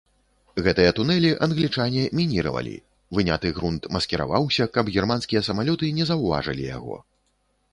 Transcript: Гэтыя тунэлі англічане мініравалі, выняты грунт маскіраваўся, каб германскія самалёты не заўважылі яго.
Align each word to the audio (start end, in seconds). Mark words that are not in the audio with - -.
Гэтыя 0.67 0.91
тунэлі 0.99 1.29
англічане 1.47 2.03
мініравалі, 2.19 2.73
выняты 3.17 3.47
грунт 3.59 3.85
маскіраваўся, 3.99 4.67
каб 4.79 4.85
германскія 4.97 5.45
самалёты 5.49 5.85
не 5.99 6.09
заўважылі 6.13 6.63
яго. 6.77 6.97